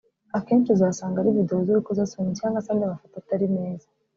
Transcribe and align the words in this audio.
Akenshi 0.37 0.69
uzasanga 0.75 1.15
ari 1.19 1.35
videwo 1.37 1.61
z’urukozasoni 1.67 2.37
cyangwa 2.39 2.63
se 2.63 2.69
andi 2.71 2.85
mafoto 2.91 3.15
atari 3.21 3.45
meza 3.55 3.87